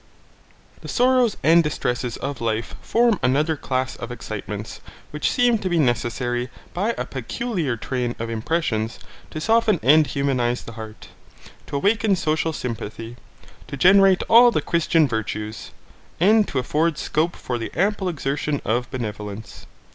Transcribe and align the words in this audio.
The 0.81 0.87
sorrows 0.87 1.37
and 1.43 1.63
distresses 1.63 2.17
of 2.17 2.41
life 2.41 2.73
form 2.81 3.19
another 3.21 3.55
class 3.55 3.95
of 3.97 4.11
excitements, 4.11 4.81
which 5.11 5.29
seem 5.29 5.59
to 5.59 5.69
be 5.69 5.77
necessary, 5.77 6.49
by 6.73 6.95
a 6.97 7.05
peculiar 7.05 7.77
train 7.77 8.15
of 8.17 8.27
impressions, 8.27 8.97
to 9.29 9.39
soften 9.39 9.79
and 9.83 10.07
humanize 10.07 10.63
the 10.63 10.71
heart, 10.71 11.09
to 11.67 11.75
awaken 11.75 12.15
social 12.15 12.51
sympathy, 12.51 13.15
to 13.67 13.77
generate 13.77 14.23
all 14.27 14.49
the 14.49 14.59
Christian 14.59 15.07
virtues, 15.07 15.69
and 16.19 16.47
to 16.47 16.57
afford 16.57 16.97
scope 16.97 17.35
for 17.35 17.59
the 17.59 17.69
ample 17.79 18.09
exertion 18.09 18.59
of 18.65 18.89
benevolence. 18.89 19.67